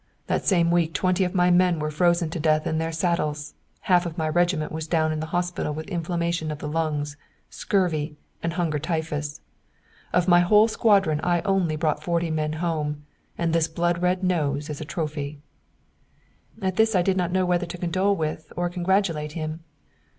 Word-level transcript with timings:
That 0.25 0.47
same 0.47 0.71
week 0.71 0.95
twenty 0.95 1.23
of 1.25 1.35
my 1.35 1.51
men 1.51 1.77
were 1.77 1.91
frozen 1.91 2.31
to 2.31 2.39
death 2.39 2.65
in 2.65 2.79
their 2.79 2.91
saddles, 2.91 3.53
half 3.81 4.07
of 4.07 4.17
my 4.17 4.27
regiment 4.27 4.71
was 4.71 4.87
down 4.87 5.11
in 5.11 5.19
the 5.19 5.27
hospital 5.27 5.75
with 5.75 5.87
inflammation 5.89 6.49
of 6.49 6.57
the 6.57 6.67
lungs, 6.67 7.17
scurvy, 7.51 8.17
and 8.41 8.53
hunger 8.53 8.79
typhus. 8.79 9.41
Of 10.11 10.27
my 10.27 10.39
whole 10.39 10.67
squadron 10.67 11.19
I 11.21 11.41
only 11.41 11.75
brought 11.75 12.01
forty 12.01 12.31
men 12.31 12.53
home 12.53 13.05
and 13.37 13.53
this 13.53 13.67
blood 13.67 14.01
red 14.01 14.23
nose 14.23 14.71
as 14.71 14.81
a 14.81 14.85
trophy." 14.85 15.37
At 16.63 16.77
this 16.77 16.95
I 16.95 17.03
did 17.03 17.15
not 17.15 17.31
know 17.31 17.45
whether 17.45 17.67
to 17.67 17.77
condole 17.77 18.15
with 18.15 18.51
or 18.57 18.69
congratulate 18.71 19.33
him. 19.33 19.59